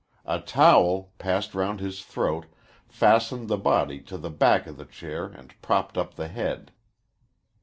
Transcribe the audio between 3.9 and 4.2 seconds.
to